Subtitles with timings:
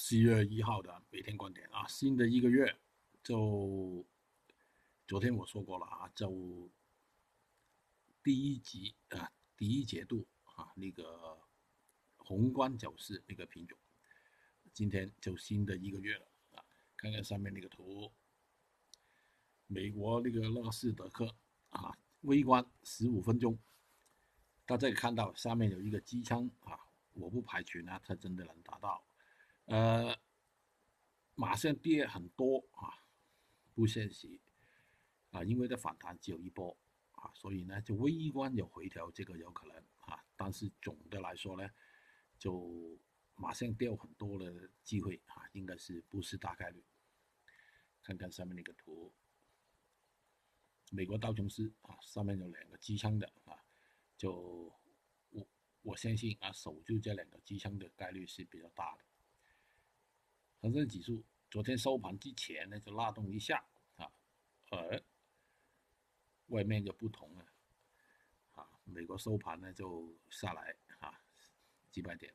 [0.00, 2.72] 十一月一号的每天观点啊，新的一个月
[3.20, 4.06] 就
[5.08, 6.70] 昨天我说过了啊，就
[8.22, 11.36] 第一集啊，第一节度啊，那个
[12.16, 13.76] 宏观走势那个品种，
[14.72, 16.62] 今天就新的一个月了啊，
[16.96, 18.12] 看看上面那个图，
[19.66, 21.34] 美国那个纳斯达克
[21.70, 23.58] 啊，微观十五分钟，
[24.64, 26.78] 大家可以看到上面有一个机枪啊，
[27.14, 29.04] 我不排除呢，它真的能达到。
[29.68, 30.18] 呃，
[31.34, 33.04] 马上跌很多啊，
[33.74, 34.40] 不现实
[35.30, 36.74] 啊，因为它反弹只有一波
[37.12, 39.76] 啊，所以呢，就微观有回调，这个有可能
[40.06, 41.68] 啊，但是总的来说呢，
[42.38, 42.98] 就
[43.34, 46.82] 马上掉很多的机会啊，应该是不是大概率？
[48.02, 49.12] 看看上面那个图，
[50.90, 53.62] 美国道琼斯啊，上面有两个机枪的啊，
[54.16, 54.72] 就
[55.28, 55.46] 我
[55.82, 59.04] 我相信啊，守住这两个机枪的概率是比较大的。
[60.68, 63.64] 恒生指数昨天收盘之前呢，就拉动一下
[63.96, 64.12] 啊，
[64.68, 65.02] 而
[66.48, 67.46] 外面就不同了
[68.52, 71.18] 啊，美国收盘呢就下来啊
[71.90, 72.34] 几百点，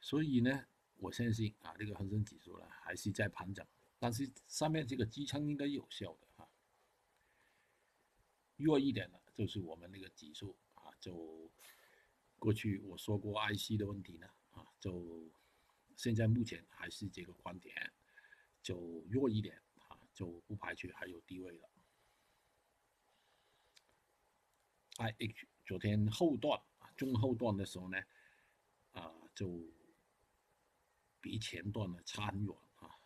[0.00, 3.64] 所以呢，我相信啊，这个恒生指数呢还是在盘整，
[4.00, 6.48] 但是上面这个支撑应该有效的啊。
[8.56, 11.48] 弱一点的，就是我们那个指数啊，就
[12.40, 15.30] 过去我说过 IC 的问题呢啊，就。
[16.00, 17.92] 现在目前还是这个观点，
[18.62, 21.70] 就弱一点啊，就不排除还有低位了。
[24.96, 26.58] I H 昨天后段，
[26.96, 27.98] 中后段的时候呢，
[28.92, 29.62] 啊，就
[31.20, 32.98] 比前段呢差很远啊，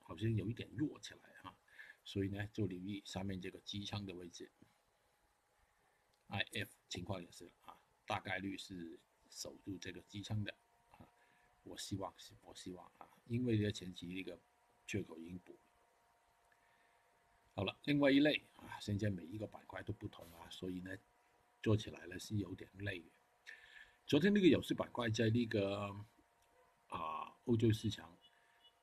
[0.00, 1.56] 好像有一点弱起来啊，
[2.02, 4.50] 所以呢，就留意上面这个机枪的位置。
[6.26, 8.98] I F 情况也是啊，大概率是
[9.30, 10.52] 守住这个机枪的。
[11.64, 14.38] 我希望是，我希望啊，因为这前期那个
[14.86, 15.58] 缺口已经补了。
[17.54, 20.90] 好了，另外一类啊，现在每一个板块都不同啊，所以呢，
[21.62, 23.04] 做起来呢是有点累。
[24.06, 25.94] 昨天那个有色板块在那个
[26.88, 28.18] 啊欧洲市场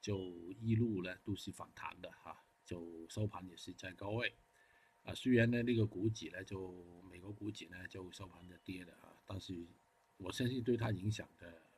[0.02, 0.18] 就
[0.54, 4.34] 一路呢都是反弹的哈，就收盘也是在高位
[5.04, 5.14] 啊。
[5.14, 9.68] 虽然呢那个股指呢就美国股指呢就收盘的跌的啊，但是
[10.18, 11.69] 我相信对它影响的。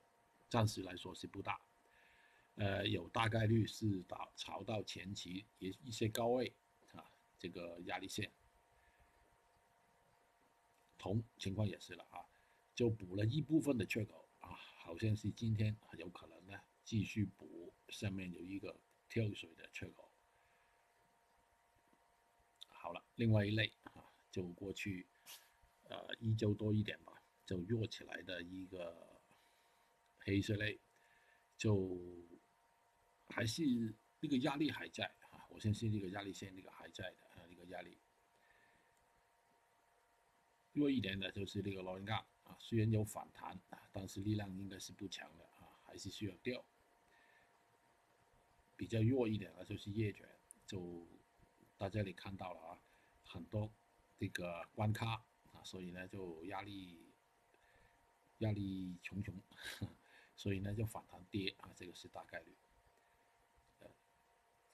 [0.52, 1.62] 暂时来说是不大，
[2.56, 6.54] 呃，有大概率是打朝到前期一一些高位
[6.92, 8.30] 啊，这个压力线，
[10.98, 12.20] 铜情况也是了啊，
[12.76, 20.12] 就补了一部分的缺口啊，好像是今天有可能呢继续补，上面有一个跳水的缺口。
[22.68, 25.08] 好了，另外一类啊，就过去
[25.84, 29.10] 呃一周多一点吧，就弱起来的一个。
[30.24, 30.80] 黑色类
[31.58, 32.00] 就
[33.28, 33.64] 还是
[34.20, 37.98] 那个压力还在啊，我相信那个压力线那个还在的啊，那个压力
[40.74, 46.64] 弱一点的就是那个螺纹钢啊，虽然有反弹啊，但是力量应该是不强的啊，还是需要掉。
[48.78, 50.28] 比较弱一点的就是叶卷，
[50.66, 51.08] 就
[51.78, 52.82] 大家你看到了啊，
[53.24, 53.72] 很多
[54.18, 57.14] 这个关卡啊，所以呢就压力
[58.40, 59.36] 压力重重。
[60.36, 62.56] 所以呢，就反弹跌啊，这个是大概率。
[63.80, 63.90] 呃，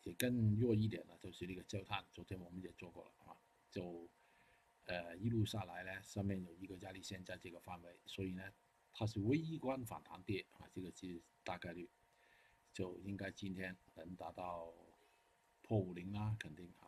[0.04, 3.38] 也更弱一点的，就是那个焦炭，昨天我们也做过了啊，
[3.70, 4.08] 就
[4.86, 8.54] 呃一路下来呢，上面有一个压力线在这个范围，所以呢，
[8.94, 11.90] 它是微观反弹跌啊，这个是大概率，
[12.72, 14.74] 就应该今天能达到
[15.62, 16.88] 破五零啦，肯定啊，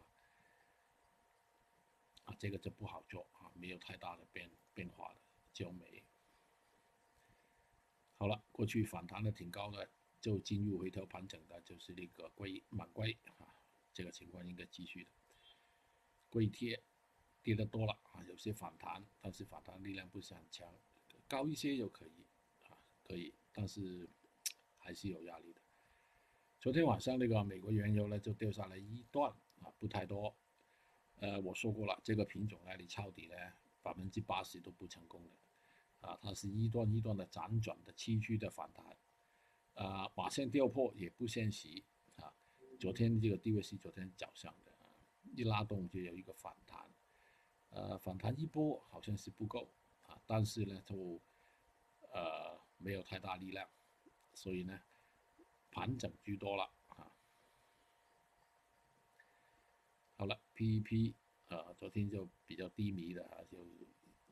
[2.24, 5.20] 啊这个就不好做啊，没有太大的变变化的
[5.52, 6.02] 焦煤。
[8.20, 13.48] 好了，过去反弹的挺高的，就进入回调盘整的，就是那个硅满硅啊，
[13.94, 15.12] 这个情况应该继续的。
[16.30, 16.84] 硅贴
[17.42, 20.70] 跌得多了啊，有些反弹，但是反弹力量不是很强，
[21.30, 22.26] 高一些就可以
[22.68, 22.76] 啊，
[23.08, 24.10] 可以，但是
[24.78, 25.62] 还是有压力的。
[26.60, 30.36] 昨天晚上那个美国原油呢就掉下来一段啊，不太多。
[31.22, 33.36] 呃，我说过了，这个品种呢，你抄底呢，
[33.82, 35.32] 百分之八十都不成功的。
[36.02, 38.98] 啊，它是一段一段的辗转的崎岖的反弹，
[39.74, 41.84] 啊，马上掉破也不现实
[42.16, 42.34] 啊。
[42.80, 44.72] 昨天这个地位是昨天早上的，
[45.36, 46.90] 一拉动就有一个反弹，
[47.70, 49.70] 呃，反弹一波好像是不够
[50.04, 51.20] 啊，但是呢，就
[52.14, 53.70] 呃没有太大力量，
[54.34, 54.82] 所以呢，
[55.70, 57.12] 盘整居多了啊。
[60.16, 61.14] 好了，PEP
[61.48, 63.66] 呃，昨天就比较低迷的啊，就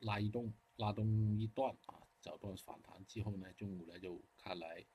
[0.00, 0.52] 拉一动。
[0.76, 4.86] 拉动一段啊，找到反弹之后呢，中午呢就看来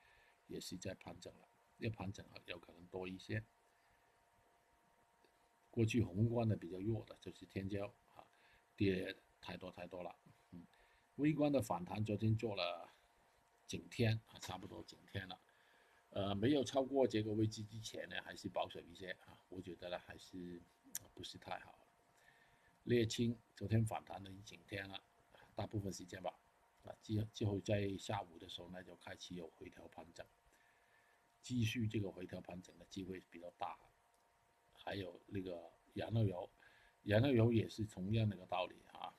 [0.46, 1.46] 也是在盘整了，
[1.76, 3.44] 要盘整啊，有可能多一些。
[5.70, 8.24] 过去宏观的比较弱的就是天骄啊，
[8.74, 10.16] 跌太多太多了。
[10.52, 10.66] 嗯，
[11.16, 12.90] 微观的反弹昨天做了
[13.66, 15.38] 整天啊，差不多整天了。
[16.08, 20.62] 呃，没有超过这个位置之前呢，还是保守一些啊，我觉得呢还是
[21.12, 21.83] 不是太好。
[22.84, 25.02] 沥青昨天反弹了一整天了，
[25.54, 26.38] 大部分时间吧。
[26.82, 30.26] 啊，之之后在下午的时候呢，就开始有回调盘整，
[31.40, 33.78] 继续这个回调盘整的机会比较大。
[34.72, 36.50] 还有那个燃料油，
[37.02, 39.14] 燃料油也是同样的一个道理啊。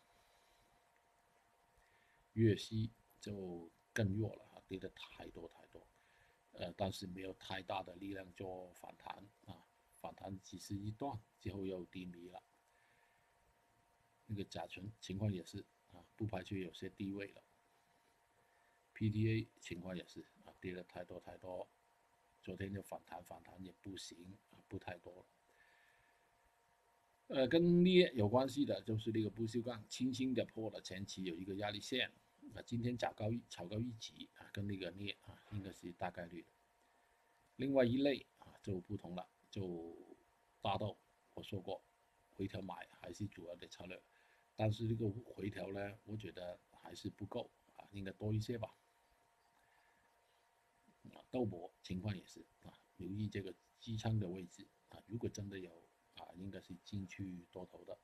[2.33, 5.88] 粤西就更弱了啊，跌的太多太多，
[6.51, 9.65] 呃，但是没有太大的力量做反弹啊，
[9.95, 12.44] 反弹只是一段之后又低迷了。
[14.27, 15.60] 那个甲醇情况也是
[15.92, 17.42] 啊，不排除有些低位了。
[18.94, 21.68] PDA 情况也是啊，跌了太多太多，
[22.42, 24.18] 昨天就反弹反弹也不行
[24.51, 25.25] 啊，不太多。
[27.27, 32.12] 呃，跟镍有关系的就是那个不锈钢，轻轻的破了前期有一个压力线，
[32.54, 36.50] 啊，今天炒高一炒高一级啊，跟那个镍啊，应该是大概率的。
[37.56, 39.98] 另外一类啊就不同了，就
[40.62, 40.98] 大豆，
[41.33, 41.83] 我说过，
[42.36, 44.00] 回调买还是主要的策略，
[44.55, 48.75] 但是这个回调呢，我觉得还是不够啊，应该多一些吧。
[51.13, 55.83] 啊，豆粕情况也是啊，留意这个支撑的位置啊，如果真的有。
[56.15, 57.99] 啊，应该是进去多头的，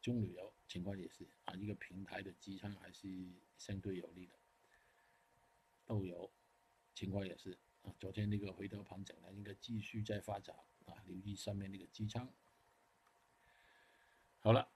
[0.00, 3.08] 中旅游情况也是啊，一个平台的支撑还是
[3.56, 4.38] 相对有利的。
[5.84, 6.32] 豆油
[6.94, 12.32] 情况也是啊，昨天那个回调盘整呢，应该继续在发展啊，留意上面那个支撑。
[14.38, 14.70] 好了，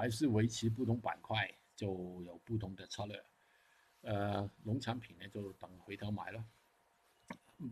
[0.00, 3.22] 还是维持不同板块就有不同的策略。
[4.00, 6.42] 呃，农产品呢就等回头买了。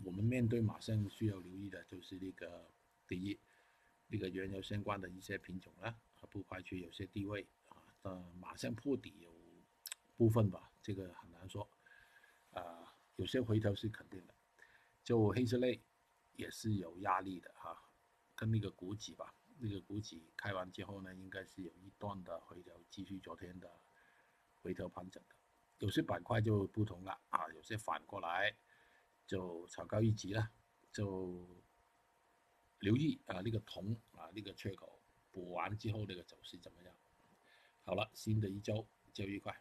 [0.04, 2.70] 我们面对马上需要留意的就是那个
[3.06, 3.40] 第一。
[4.08, 5.94] 那个原油相关的一些品种呢，
[6.28, 9.32] 不排除有些低位啊，呃，马上破底有
[10.18, 11.66] 部分吧，这个很难说，
[12.52, 14.34] 啊，有些回调是肯定的，
[15.02, 15.80] 就黑色类
[16.36, 17.82] 也是有压力的哈，
[18.34, 23.70] 跟那个股指吧，那个股指开完之后呢，应该是有一段的回调，继续昨天的
[24.54, 25.34] 回调盘整的，
[25.78, 28.56] 有些板块就不同了啊，有些反过来
[29.26, 30.50] 就炒高一级了，
[30.92, 31.46] 就。
[32.80, 35.02] 留意啊，那个铜啊，那个缺口
[35.32, 36.94] 补完之后，那个走势怎么样？
[37.82, 39.60] 好了，新的一周就愉快。